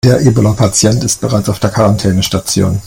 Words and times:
Der 0.03 0.19
Ebola-Patient 0.19 1.03
ist 1.03 1.21
bereits 1.21 1.47
auf 1.47 1.59
der 1.59 1.69
Quarantänestation. 1.69 2.79